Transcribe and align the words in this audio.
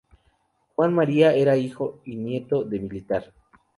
Juan 0.75 0.95
María 0.95 1.35
era 1.35 1.55
hijo 1.57 2.01
y 2.05 2.15
nieto 2.15 2.63
de 2.63 2.79
militar. 2.79 3.31